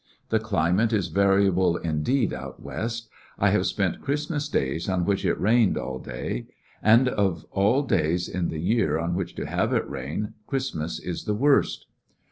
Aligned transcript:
The 0.29 0.39
climate 0.39 0.91
is 0.93 1.09
variable 1.09 1.77
indeed 1.77 2.33
out 2.33 2.59
West. 2.59 3.07
I 3.37 3.51
have 3.51 3.67
spent 3.67 4.01
Christmas 4.01 4.49
days 4.49 4.89
on 4.89 5.05
which 5.05 5.23
it 5.23 5.39
rained 5.39 5.77
all 5.77 5.99
day; 5.99 6.47
and 6.81 7.07
of 7.07 7.45
all 7.51 7.83
days 7.83 8.27
in 8.27 8.49
the 8.49 8.59
year 8.59 8.97
on 8.97 9.13
which 9.13 9.35
to 9.35 9.45
have 9.45 9.73
it 9.73 9.87
rain, 9.87 10.33
Christmas 10.47 10.97
is 10.97 11.25
the 11.25 11.35
worst. 11.35 11.85